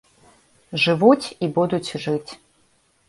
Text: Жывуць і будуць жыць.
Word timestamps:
Жывуць 0.85 1.27
і 1.33 1.45
будуць 1.59 1.93
жыць. 2.07 2.31